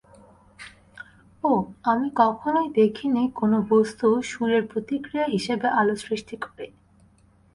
[1.43, 1.63] ওহ,
[1.83, 6.65] আমি কখনোই দেখিনি কোন বস্তু, সুরের প্রতিক্রিয়া হিসেবে আলো সৃষ্টি করে।